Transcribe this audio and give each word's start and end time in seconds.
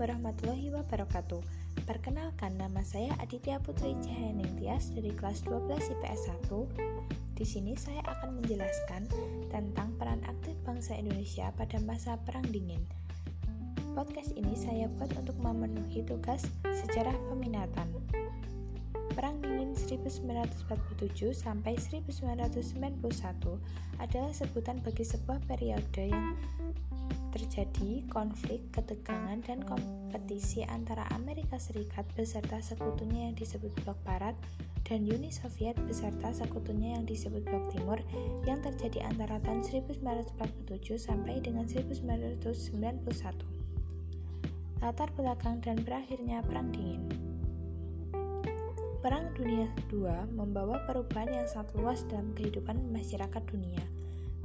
warahmatullahi 0.00 0.72
wabarakatuh. 0.72 1.44
Perkenalkan 1.84 2.56
nama 2.56 2.80
saya 2.80 3.12
Aditya 3.20 3.60
Putri 3.60 3.92
Cahayaningtyas 4.00 4.96
dari 4.96 5.12
kelas 5.12 5.44
12 5.44 5.76
IPS 5.76 6.32
1. 6.48 7.36
Di 7.36 7.44
sini 7.44 7.76
saya 7.76 8.00
akan 8.08 8.40
menjelaskan 8.40 9.12
tentang 9.52 9.92
peran 10.00 10.24
aktif 10.24 10.56
bangsa 10.64 10.96
Indonesia 10.96 11.52
pada 11.52 11.76
masa 11.84 12.16
Perang 12.24 12.48
Dingin. 12.48 12.80
Podcast 13.92 14.32
ini 14.40 14.56
saya 14.56 14.88
buat 14.88 15.12
untuk 15.20 15.36
memenuhi 15.36 16.00
tugas 16.08 16.48
sejarah 16.64 17.20
peminatan. 17.28 17.92
Perang 19.12 19.36
Dingin 19.44 19.76
1947 19.76 20.64
sampai 21.36 21.76
1991 21.76 23.04
adalah 24.00 24.32
sebutan 24.32 24.80
bagi 24.80 25.04
sebuah 25.04 25.44
periode 25.44 26.08
yang 26.08 26.32
terjadi 27.30 28.04
konflik, 28.10 28.60
ketegangan, 28.74 29.40
dan 29.46 29.62
kompetisi 29.62 30.66
antara 30.66 31.06
Amerika 31.14 31.56
Serikat 31.56 32.06
beserta 32.18 32.58
sekutunya 32.58 33.30
yang 33.30 33.36
disebut 33.38 33.70
Blok 33.82 33.98
Barat 34.02 34.34
dan 34.84 35.06
Uni 35.06 35.30
Soviet 35.30 35.78
beserta 35.86 36.34
sekutunya 36.34 36.98
yang 36.98 37.06
disebut 37.06 37.46
Blok 37.46 37.70
Timur 37.70 37.98
yang 38.42 38.58
terjadi 38.58 39.06
antara 39.06 39.38
tahun 39.40 39.62
1947 39.62 40.34
sampai 40.98 41.38
dengan 41.38 41.64
1991. 41.70 43.60
Latar 44.80 45.12
belakang 45.14 45.62
dan 45.62 45.78
berakhirnya 45.84 46.40
Perang 46.42 46.72
Dingin 46.72 47.30
Perang 49.00 49.32
Dunia 49.32 49.64
II 49.88 50.12
membawa 50.36 50.84
perubahan 50.84 51.32
yang 51.32 51.48
sangat 51.48 51.72
luas 51.72 52.04
dalam 52.04 52.36
kehidupan 52.36 52.92
masyarakat 52.92 53.42
dunia, 53.48 53.80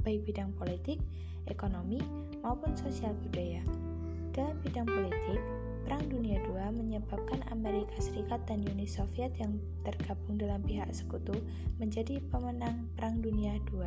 baik 0.06 0.22
bidang 0.22 0.54
politik, 0.54 1.02
ekonomi, 1.50 1.98
maupun 2.38 2.78
sosial 2.78 3.10
budaya. 3.26 3.66
Dalam 4.30 4.54
bidang 4.62 4.86
politik, 4.86 5.42
Perang 5.82 6.06
Dunia 6.06 6.38
II 6.46 6.78
menyebabkan 6.78 7.42
Amerika 7.50 7.98
Serikat 7.98 8.46
dan 8.46 8.62
Uni 8.70 8.86
Soviet 8.86 9.34
yang 9.38 9.58
tergabung 9.82 10.38
dalam 10.38 10.62
pihak 10.62 10.86
sekutu 10.94 11.34
menjadi 11.82 12.22
pemenang 12.30 12.86
Perang 12.94 13.18
Dunia 13.18 13.58
II, 13.74 13.82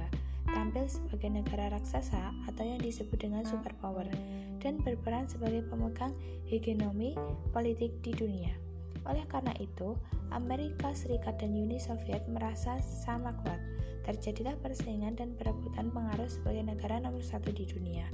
tampil 0.52 0.91
sebagai 0.91 1.31
negara 1.31 1.71
raksasa 1.71 2.35
atau 2.51 2.63
yang 2.67 2.83
disebut 2.83 3.16
dengan 3.16 3.47
superpower, 3.47 4.11
dan 4.59 4.83
berperan 4.83 5.23
sebagai 5.31 5.63
pemegang 5.72 6.11
hegemoni 6.51 7.16
politik 7.55 7.95
di 8.03 8.11
dunia. 8.11 8.51
Oleh 9.07 9.23
karena 9.31 9.55
itu, 9.55 9.95
Amerika 10.30 10.94
Serikat 10.94 11.41
dan 11.41 11.58
Uni 11.58 11.81
Soviet 11.81 12.22
merasa 12.30 12.77
sama 12.81 13.33
kuat. 13.41 13.58
Terjadilah 14.05 14.58
persaingan 14.61 15.17
dan 15.17 15.33
perebutan 15.33 15.89
pengaruh 15.89 16.30
sebagai 16.30 16.66
negara 16.69 17.02
nomor 17.02 17.25
satu 17.25 17.49
di 17.49 17.66
dunia. 17.66 18.05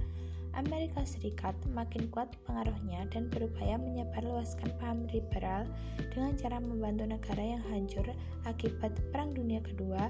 Amerika 0.56 1.04
Serikat 1.04 1.52
makin 1.76 2.08
kuat 2.08 2.32
pengaruhnya 2.48 3.04
dan 3.12 3.28
berupaya 3.28 3.76
menyebarluaskan 3.76 4.72
paham 4.80 5.04
liberal 5.12 5.68
dengan 6.16 6.40
cara 6.40 6.64
membantu 6.64 7.04
negara 7.04 7.44
yang 7.44 7.64
hancur 7.68 8.08
akibat 8.48 8.96
Perang 9.12 9.36
Dunia 9.36 9.60
Kedua 9.60 10.08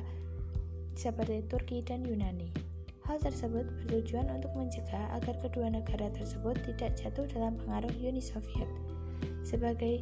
seperti 0.94 1.42
Turki 1.50 1.82
dan 1.82 2.06
Yunani. 2.06 2.54
Hal 3.10 3.18
tersebut 3.22 3.66
bertujuan 3.86 4.30
untuk 4.34 4.54
mencegah 4.54 5.14
agar 5.18 5.38
kedua 5.42 5.70
negara 5.70 6.10
tersebut 6.14 6.58
tidak 6.66 6.98
jatuh 6.98 7.26
dalam 7.30 7.58
pengaruh 7.66 7.94
Uni 8.02 8.22
Soviet. 8.22 8.70
Sebagai 9.46 10.02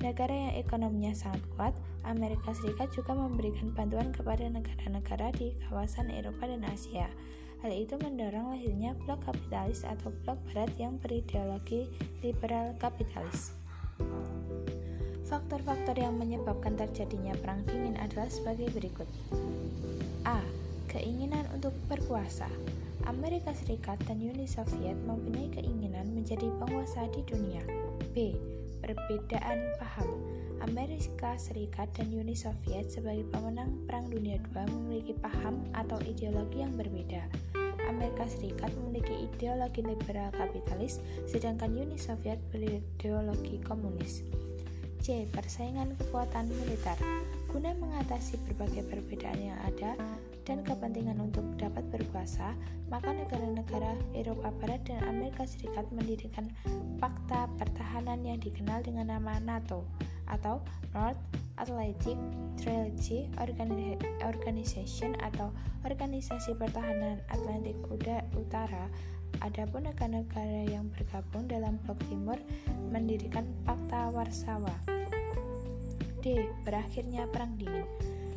negara 0.00 0.32
yang 0.32 0.56
ekonominya 0.56 1.12
sangat 1.12 1.44
kuat, 1.56 1.74
Amerika 2.08 2.56
Serikat 2.56 2.90
juga 2.96 3.12
memberikan 3.12 3.70
bantuan 3.76 4.10
kepada 4.10 4.48
negara-negara 4.48 5.32
di 5.36 5.52
kawasan 5.68 6.08
Eropa 6.08 6.48
dan 6.48 6.64
Asia 6.64 7.08
Hal 7.60 7.76
itu 7.76 7.92
mendorong 8.00 8.56
lahirnya 8.56 8.96
blok 9.04 9.20
kapitalis 9.28 9.84
atau 9.84 10.08
blok 10.24 10.40
barat 10.48 10.72
yang 10.80 10.96
berideologi 10.96 11.92
liberal 12.24 12.72
kapitalis. 12.80 13.52
Faktor-faktor 15.28 15.92
yang 16.00 16.16
menyebabkan 16.16 16.72
terjadinya 16.80 17.36
perang 17.36 17.60
dingin 17.68 18.00
adalah 18.00 18.32
sebagai 18.32 18.72
berikut. 18.72 19.04
A. 20.24 20.40
Keinginan 20.88 21.44
untuk 21.52 21.76
berkuasa. 21.86 22.48
Amerika 23.04 23.52
Serikat 23.52 24.00
dan 24.08 24.24
Uni 24.24 24.48
Soviet 24.48 24.96
mempunyai 25.04 25.52
keinginan 25.52 26.16
menjadi 26.16 26.48
penguasa 26.64 27.12
di 27.12 27.20
dunia. 27.28 27.60
B. 28.16 28.32
Perbedaan 28.80 29.76
paham. 29.78 30.08
Amerika 30.60 31.36
Serikat 31.40 31.88
dan 31.96 32.12
Uni 32.12 32.36
Soviet 32.36 32.92
sebagai 32.92 33.24
pemenang 33.32 33.84
Perang 33.88 34.12
Dunia 34.12 34.36
II 34.52 34.68
memiliki 34.76 35.16
paham 35.16 35.64
atau 35.72 35.96
ideologi 36.04 36.60
yang 36.60 36.76
berbeda. 36.76 37.24
Amerika 37.88 38.28
Serikat 38.28 38.70
memiliki 38.76 39.24
ideologi 39.24 39.80
liberal 39.80 40.28
kapitalis, 40.36 41.00
sedangkan 41.24 41.72
Uni 41.72 41.96
Soviet 41.96 42.38
berideologi 42.52 43.58
komunis. 43.64 44.22
C. 45.00 45.24
Persaingan 45.32 45.96
kekuatan 45.96 46.52
militer 46.52 47.00
Guna 47.50 47.74
mengatasi 47.74 48.38
berbagai 48.46 48.86
perbedaan 48.86 49.42
yang 49.42 49.58
ada 49.66 49.98
dan 50.46 50.62
kepentingan 50.62 51.18
untuk 51.18 51.42
dapat 51.58 51.82
berkuasa, 51.90 52.54
maka 52.86 53.10
negara-negara 53.10 53.98
Eropa 54.14 54.54
Barat 54.62 54.86
dan 54.86 55.02
Amerika 55.10 55.42
Serikat 55.50 55.90
mendirikan 55.90 56.46
fakta 57.02 57.50
pertahanan 57.58 58.22
yang 58.22 58.38
dikenal 58.38 58.86
dengan 58.86 59.10
nama 59.18 59.42
NATO 59.42 59.82
atau 60.30 60.62
North 60.94 61.18
Atlantic 61.58 62.14
Treaty 62.54 63.26
Organization 64.22 65.18
atau 65.18 65.50
Organisasi 65.82 66.54
Pertahanan 66.54 67.18
Atlantik 67.34 67.74
Utara. 68.38 68.86
Adapun 69.42 69.90
negara-negara 69.90 70.70
yang 70.70 70.86
bergabung 70.94 71.50
dalam 71.50 71.82
Blok 71.82 71.98
Timur 72.06 72.38
mendirikan 72.94 73.42
Fakta 73.66 74.14
Warsawa. 74.14 74.99
D. 76.20 76.44
Berakhirnya 76.68 77.24
Perang 77.32 77.56
Dingin. 77.56 77.88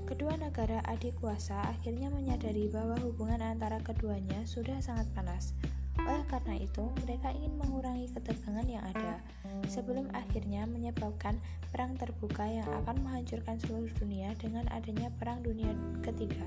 Kedua 0.08 0.36
negara 0.40 0.80
adik 0.88 1.20
kuasa 1.20 1.60
akhirnya 1.68 2.08
menyadari 2.08 2.72
bahwa 2.72 2.96
hubungan 3.04 3.44
antara 3.44 3.80
keduanya 3.84 4.40
sudah 4.48 4.80
sangat 4.80 5.08
panas. 5.12 5.52
Oleh 6.00 6.24
karena 6.28 6.58
itu, 6.58 6.84
mereka 7.06 7.30
ingin 7.32 7.54
mengurangi 7.60 8.10
ketegangan 8.12 8.68
yang 8.68 8.84
ada 8.88 9.22
sebelum 9.70 10.10
akhirnya 10.12 10.66
menyebabkan 10.66 11.38
perang 11.72 11.96
terbuka 11.96 12.44
yang 12.44 12.68
akan 12.84 13.04
menghancurkan 13.04 13.60
seluruh 13.62 13.92
dunia 14.00 14.34
dengan 14.42 14.66
adanya 14.74 15.12
Perang 15.22 15.44
Dunia 15.46 15.72
Ketiga. 16.02 16.44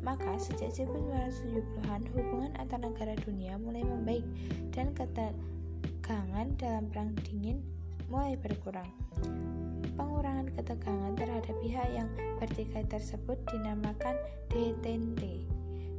Maka 0.00 0.40
sejak 0.40 0.72
1970-an 0.72 2.08
hubungan 2.16 2.52
antar 2.56 2.80
negara 2.80 3.12
dunia 3.20 3.60
mulai 3.60 3.84
membaik 3.84 4.24
dan 4.72 4.96
ketegangan 4.96 6.48
dalam 6.56 6.88
perang 6.88 7.12
dingin 7.20 7.60
mulai 8.08 8.32
berkurang. 8.40 8.88
Pengurangan 10.00 10.48
ketegangan 10.56 11.12
terhadap 11.12 11.52
pihak 11.60 11.88
yang 11.92 12.08
bertikai 12.40 12.88
tersebut 12.88 13.36
dinamakan 13.52 14.16
detente. 14.48 15.44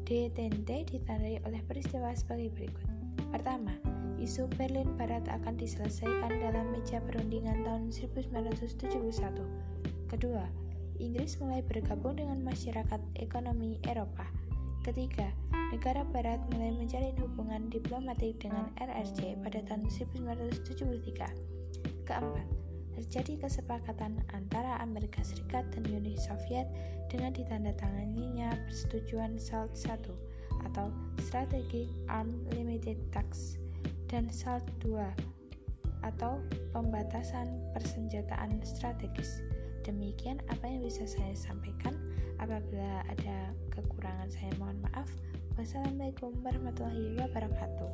Detente 0.10 0.90
ditandai 0.90 1.38
oleh 1.46 1.62
peristiwa 1.70 2.10
sebagai 2.18 2.50
berikut. 2.58 2.90
Pertama, 3.30 3.78
isu 4.18 4.50
Berlin 4.58 4.90
Barat 4.98 5.22
akan 5.30 5.54
diselesaikan 5.54 6.34
dalam 6.42 6.74
meja 6.74 6.98
perundingan 7.06 7.62
tahun 7.62 7.94
1971. 7.94 8.90
Kedua, 10.10 10.50
Inggris 10.98 11.38
mulai 11.38 11.62
bergabung 11.62 12.18
dengan 12.18 12.42
masyarakat 12.42 13.02
ekonomi 13.22 13.78
Eropa. 13.86 14.26
Ketiga, 14.82 15.30
negara 15.70 16.02
barat 16.10 16.42
mulai 16.50 16.74
menjalin 16.74 17.14
hubungan 17.22 17.70
diplomatik 17.70 18.42
dengan 18.42 18.74
RRC 18.82 19.38
pada 19.46 19.62
tahun 19.70 19.86
1973. 19.94 21.30
Keempat, 22.10 22.61
terjadi 22.96 23.48
kesepakatan 23.48 24.20
antara 24.36 24.80
Amerika 24.84 25.24
Serikat 25.24 25.68
dan 25.72 25.84
Uni 25.88 26.18
Soviet 26.20 26.68
dengan 27.08 27.32
ditandatanganinya 27.36 28.56
persetujuan 28.68 29.36
SALT 29.40 29.76
I 29.76 29.98
atau 30.70 30.94
Strategic 31.20 31.88
Arm 32.12 32.32
Limited 32.54 33.00
Tax 33.16 33.58
dan 34.12 34.28
SALT 34.28 34.64
2 34.84 35.32
atau 36.02 36.42
pembatasan 36.74 37.48
persenjataan 37.78 38.62
strategis. 38.66 39.42
Demikian 39.82 40.42
apa 40.50 40.66
yang 40.70 40.86
bisa 40.86 41.06
saya 41.06 41.34
sampaikan. 41.34 41.98
Apabila 42.42 43.06
ada 43.06 43.54
kekurangan 43.74 44.30
saya 44.34 44.50
mohon 44.58 44.78
maaf. 44.82 45.10
Wassalamualaikum 45.58 46.34
warahmatullahi 46.42 47.18
wabarakatuh. 47.22 47.92